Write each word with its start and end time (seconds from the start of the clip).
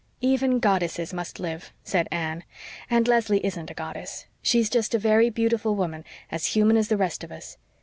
"Even 0.21 0.57
goddesses 0.57 1.13
must 1.13 1.39
live," 1.39 1.71
said 1.83 2.07
Anne. 2.09 2.43
"And 2.89 3.07
Leslie 3.07 3.45
isn't 3.45 3.69
a 3.69 3.75
goddess. 3.75 4.25
She's 4.41 4.67
just 4.67 4.95
a 4.95 4.97
very 4.97 5.29
beautiful 5.29 5.75
woman, 5.75 6.05
as 6.31 6.47
human 6.57 6.75
as 6.75 6.87
the 6.87 6.97
rest 6.97 7.23
of 7.23 7.31
us. 7.31 7.59